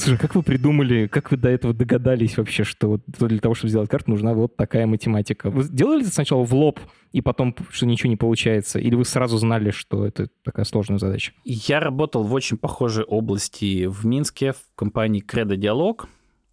[0.00, 3.68] Слушай, как вы придумали, как вы до этого догадались вообще, что вот для того, чтобы
[3.68, 5.50] сделать карту, нужна вот такая математика?
[5.50, 6.80] Вы делали это сначала в лоб,
[7.12, 8.78] и потом, что ничего не получается?
[8.78, 11.32] Или вы сразу знали, что это такая сложная задача?
[11.44, 16.06] Я работал в очень похожей области в Минске, в компании Credo Dialog.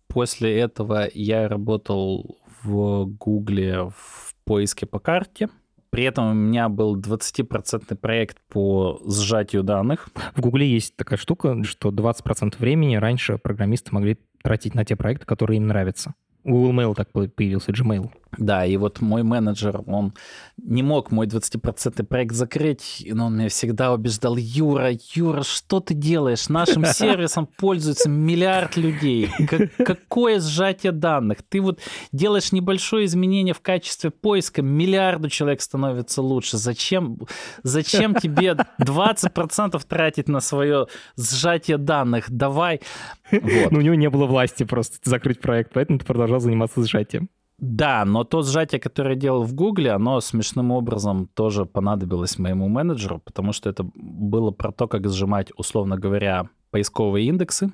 [0.08, 5.48] После этого я работал в Гугле в поиске по карте.
[5.90, 10.10] При этом у меня был 20% проект по сжатию данных.
[10.36, 15.26] В Гугле есть такая штука, что 20% времени раньше программисты могли тратить на те проекты,
[15.26, 16.14] которые им нравятся.
[16.44, 18.10] Google Mail так появился, Gmail.
[18.38, 20.14] Да, и вот мой менеджер, он
[20.58, 25.94] не мог мой 20% проект закрыть, но он меня всегда убеждал, Юра, Юра, что ты
[25.94, 26.50] делаешь?
[26.50, 29.30] Нашим сервисом пользуется миллиард людей.
[29.48, 31.40] Как, какое сжатие данных?
[31.48, 31.80] Ты вот
[32.12, 36.58] делаешь небольшое изменение в качестве поиска, миллиарду человек становится лучше.
[36.58, 37.20] Зачем,
[37.64, 42.26] зачем тебе 20% тратить на свое сжатие данных?
[42.30, 42.82] Давай.
[43.30, 43.72] Вот.
[43.72, 47.30] Ну, у него не было власти просто закрыть проект, поэтому ты продолжал заниматься сжатием.
[47.60, 52.68] Да, но то сжатие, которое я делал в Гугле, оно смешным образом тоже понадобилось моему
[52.68, 57.72] менеджеру, потому что это было про то, как сжимать, условно говоря, поисковые индексы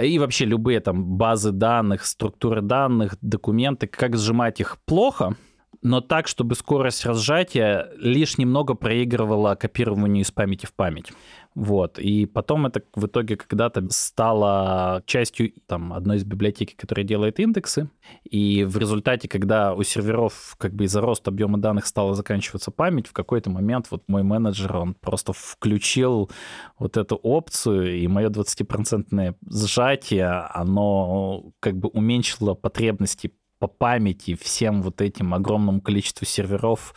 [0.00, 5.36] и вообще любые там базы данных, структуры данных, документы, как сжимать их плохо,
[5.80, 11.12] но так, чтобы скорость разжатия лишь немного проигрывала копированию из памяти в память.
[11.54, 11.98] Вот.
[11.98, 17.90] И потом это в итоге когда-то стало частью там, одной из библиотеки, которая делает индексы.
[18.24, 23.06] И в результате, когда у серверов как бы из-за роста объема данных стала заканчиваться память,
[23.06, 26.30] в какой-то момент вот мой менеджер, он просто включил
[26.78, 33.32] вот эту опцию, и мое 20% сжатие, оно как бы уменьшило потребности
[33.62, 36.96] по памяти всем вот этим огромному количеству серверов,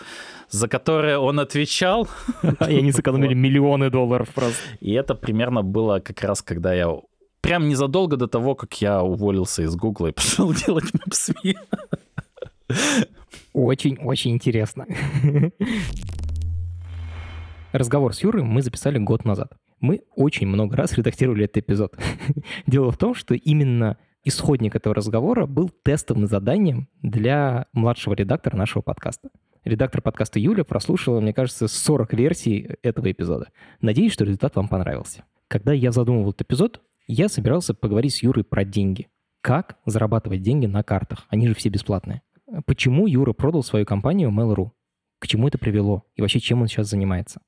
[0.49, 2.07] за которые он отвечал.
[2.67, 4.57] И они сэкономили миллионы долларов просто.
[4.79, 6.87] И это примерно было как раз, когда я
[7.41, 11.55] прям незадолго до того, как я уволился из Гугла и пошел делать MapSme.
[13.53, 14.87] Очень-очень интересно.
[17.73, 19.53] Разговор с Юрой мы записали год назад.
[19.81, 21.95] Мы очень много раз редактировали этот эпизод.
[22.65, 28.81] Дело в том, что именно исходник этого разговора был тестовым заданием для младшего редактора нашего
[28.81, 29.29] подкаста.
[29.63, 33.47] Редактор подкаста Юля прослушала, мне кажется, 40 версий этого эпизода.
[33.81, 35.23] Надеюсь, что результат вам понравился.
[35.47, 39.07] Когда я задумывал этот эпизод, я собирался поговорить с Юрой про деньги.
[39.41, 41.25] Как зарабатывать деньги на картах?
[41.29, 42.21] Они же все бесплатные.
[42.65, 44.71] Почему Юра продал свою компанию Mail.ru?
[45.19, 46.03] К чему это привело?
[46.15, 47.41] И вообще, чем он сейчас занимается?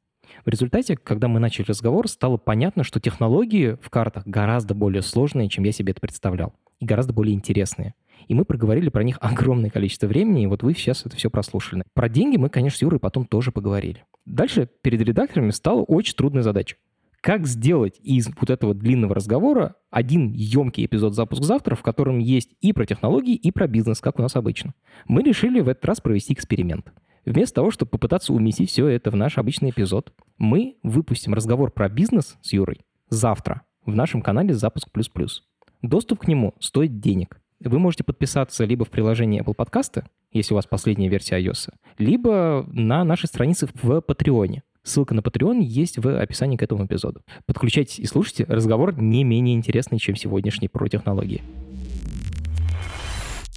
[0.46, 5.50] В результате, когда мы начали разговор, стало понятно, что технологии в картах гораздо более сложные,
[5.50, 7.94] чем я себе это представлял и гораздо более интересные.
[8.28, 11.84] И мы проговорили про них огромное количество времени, и вот вы сейчас это все прослушали.
[11.94, 14.04] Про деньги мы, конечно, с Юрой потом тоже поговорили.
[14.26, 16.76] Дальше перед редакторами стала очень трудная задача.
[17.22, 22.52] Как сделать из вот этого длинного разговора один емкий эпизод «Запуск завтра», в котором есть
[22.62, 24.74] и про технологии, и про бизнес, как у нас обычно.
[25.08, 26.94] Мы решили в этот раз провести эксперимент.
[27.28, 31.90] Вместо того, чтобы попытаться уместить все это в наш обычный эпизод, мы выпустим разговор про
[31.90, 35.44] бизнес с Юрой завтра в нашем канале «Запуск плюс плюс».
[35.82, 37.42] Доступ к нему стоит денег.
[37.60, 42.66] Вы можете подписаться либо в приложении Apple Podcasts, если у вас последняя версия iOS, либо
[42.72, 44.64] на нашей странице в Патреоне.
[44.84, 47.24] Ссылка на Patreon есть в описании к этому эпизоду.
[47.46, 51.42] Подключайтесь и слушайте, разговор не менее интересный, чем сегодняшний про технологии.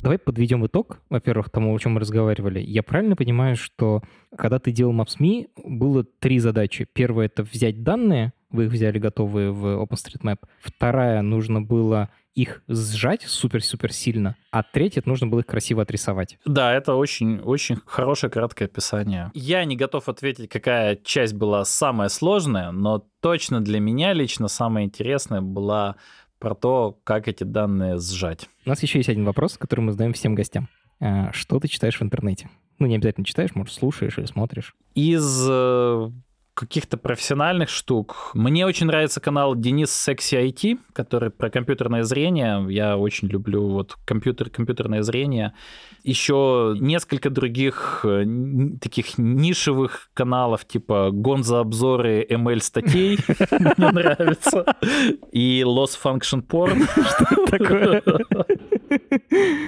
[0.03, 2.61] Давай подведем итог, во-первых, тому, о чем мы разговаривали.
[2.61, 4.03] Я правильно понимаю, что
[4.37, 6.87] когда ты делал Maps.me, было три задачи.
[6.91, 10.39] Первая— это взять данные, вы их взяли готовые в OpenStreetMap.
[10.61, 16.39] Вторая, нужно было их сжать супер-супер сильно, а третье, нужно было их красиво отрисовать.
[16.47, 19.31] Да, это очень-очень хорошее краткое описание.
[19.35, 24.85] Я не готов ответить, какая часть была самая сложная, но точно для меня лично самая
[24.85, 25.97] интересная была
[26.41, 28.49] про то, как эти данные сжать.
[28.67, 30.69] У нас еще есть один вопрос, который мы задаем всем гостям.
[30.99, 32.51] А, что ты читаешь в интернете?
[32.79, 34.75] Ну, не обязательно читаешь, может, слушаешь или смотришь.
[34.95, 36.11] Из э,
[36.61, 38.31] каких-то профессиональных штук.
[38.35, 42.67] Мне очень нравится канал Денис Секси IT, который про компьютерное зрение.
[42.69, 45.55] Я очень люблю вот компьютер, компьютерное зрение.
[46.05, 48.25] Еще несколько других э,
[48.81, 53.19] таких нишевых каналов, типа Гонза-обзоры ML-статей
[53.51, 54.65] мне нравится.
[55.33, 56.85] И Lost Function Porn.
[56.93, 58.03] Что такое?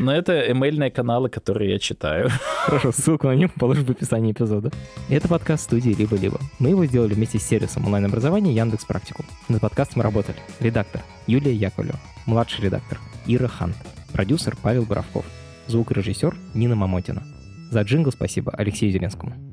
[0.00, 2.30] Но это эмейльные каналы, которые я читаю.
[2.64, 4.70] Хорошо, ссылку на них положу в описании эпизода.
[5.08, 6.38] Это подкаст студии «Либо-либо».
[6.58, 9.26] Мы его сделали вместе с сервисом онлайн-образования Яндекс Практикум.
[9.48, 13.76] Над подкастом работали редактор Юлия Яковлева, младший редактор Ира Хант,
[14.12, 15.24] продюсер Павел Боровков,
[15.68, 17.22] звукорежиссер Нина Мамотина.
[17.70, 19.51] За джингл спасибо Алексею Зеленскому.